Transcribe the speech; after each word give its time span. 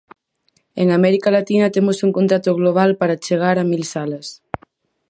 En 0.81 0.87
América 0.97 1.29
Latina 1.37 1.69
temos 1.75 1.97
un 2.05 2.11
contrato 2.17 2.49
global 2.59 2.91
para 3.01 3.17
chegar 3.25 3.55
a 3.59 3.67
mil 3.71 3.83
salas. 3.93 4.27